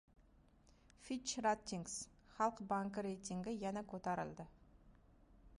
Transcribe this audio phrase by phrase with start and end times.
[1.07, 1.93] Fitch Ratings:
[2.39, 4.49] Xalq banki reytingi yana ko‘tarildi!